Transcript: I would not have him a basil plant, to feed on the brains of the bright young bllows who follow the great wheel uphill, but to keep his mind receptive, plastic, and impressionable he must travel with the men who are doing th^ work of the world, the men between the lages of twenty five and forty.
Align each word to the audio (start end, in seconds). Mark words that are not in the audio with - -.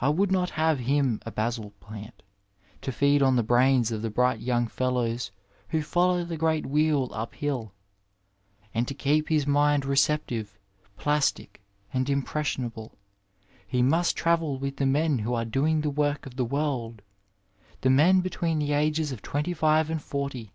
I 0.00 0.08
would 0.08 0.32
not 0.32 0.50
have 0.58 0.80
him 0.80 1.20
a 1.24 1.30
basil 1.30 1.70
plant, 1.78 2.24
to 2.80 2.90
feed 2.90 3.22
on 3.22 3.36
the 3.36 3.44
brains 3.44 3.92
of 3.92 4.02
the 4.02 4.10
bright 4.10 4.40
young 4.40 4.66
bllows 4.66 5.30
who 5.68 5.82
follow 5.82 6.24
the 6.24 6.36
great 6.36 6.66
wheel 6.66 7.08
uphill, 7.12 7.72
but 8.74 8.88
to 8.88 8.94
keep 8.94 9.28
his 9.28 9.46
mind 9.46 9.84
receptive, 9.84 10.58
plastic, 10.96 11.62
and 11.94 12.10
impressionable 12.10 12.98
he 13.64 13.82
must 13.82 14.16
travel 14.16 14.58
with 14.58 14.78
the 14.78 14.84
men 14.86 15.20
who 15.20 15.32
are 15.32 15.44
doing 15.44 15.80
th^ 15.82 15.94
work 15.94 16.26
of 16.26 16.34
the 16.34 16.44
world, 16.44 17.00
the 17.82 17.88
men 17.90 18.20
between 18.20 18.58
the 18.58 18.70
lages 18.70 19.12
of 19.12 19.22
twenty 19.22 19.54
five 19.54 19.88
and 19.90 20.02
forty. 20.02 20.52